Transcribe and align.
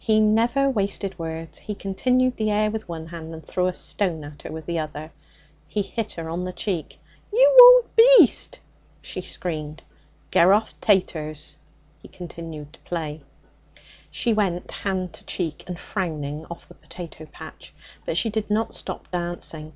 He 0.00 0.18
never 0.18 0.68
wasted 0.68 1.16
words. 1.20 1.60
He 1.60 1.72
continued 1.76 2.36
the 2.36 2.50
air 2.50 2.68
with 2.68 2.88
one 2.88 3.06
hand 3.06 3.32
and 3.32 3.46
threw 3.46 3.68
a 3.68 3.72
stone 3.72 4.24
at 4.24 4.42
her 4.42 4.50
with 4.50 4.66
the 4.66 4.80
other. 4.80 5.12
He 5.68 5.82
hit 5.82 6.14
her 6.14 6.28
on 6.28 6.42
the 6.42 6.52
cheek. 6.52 6.98
'You 7.32 7.54
wold 7.56 7.94
beast!' 7.94 8.58
she 9.00 9.20
screamed. 9.20 9.84
'Gerroff 10.32 10.74
taters!' 10.80 11.58
He 12.02 12.08
continued 12.08 12.72
to 12.72 12.80
play. 12.80 13.22
She 14.10 14.32
went, 14.32 14.68
hand 14.72 15.12
to 15.12 15.22
cheek, 15.26 15.62
and 15.68 15.78
frowning, 15.78 16.44
off 16.50 16.66
the 16.66 16.74
potato 16.74 17.26
patch. 17.26 17.72
But 18.04 18.16
she 18.16 18.30
did 18.30 18.50
not 18.50 18.74
stop 18.74 19.08
dancing. 19.12 19.74